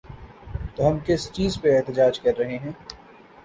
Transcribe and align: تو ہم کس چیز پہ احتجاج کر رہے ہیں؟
تو 0.75 0.87
ہم 0.87 0.97
کس 1.05 1.31
چیز 1.31 1.59
پہ 1.61 1.77
احتجاج 1.77 2.19
کر 2.19 2.37
رہے 2.37 2.57
ہیں؟ 2.57 2.71